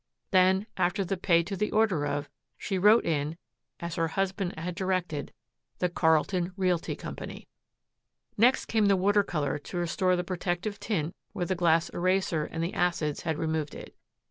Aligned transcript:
Then 0.31 0.65
after 0.77 1.05
the 1.05 1.15
"Pay 1.15 1.43
to 1.43 1.55
the 1.55 1.69
order 1.69 2.07
of" 2.07 2.27
she 2.57 2.79
wrote 2.79 3.05
in, 3.05 3.37
as 3.79 3.93
her 3.97 4.07
husband 4.07 4.57
had 4.57 4.73
directed, 4.73 5.31
"The 5.77 5.89
Carlton 5.89 6.53
Realty 6.57 6.95
Co." 6.95 7.13
Next 8.35 8.65
came 8.65 8.87
the 8.87 8.97
water 8.97 9.21
color 9.21 9.59
to 9.59 9.77
restore 9.77 10.15
the 10.15 10.23
protective 10.23 10.79
tint 10.79 11.15
where 11.33 11.45
the 11.45 11.53
glass 11.53 11.89
eraser 11.89 12.45
and 12.45 12.63
the 12.63 12.73
acids 12.73 13.21
had 13.21 13.37
removed 13.37 13.75
it. 13.75 13.95